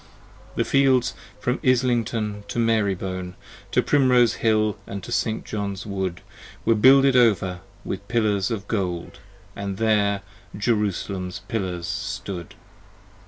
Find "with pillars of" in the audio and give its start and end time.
7.85-8.67